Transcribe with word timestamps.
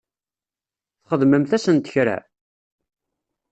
Txedmemt-asent 1.07 1.87
kra? 1.93 2.17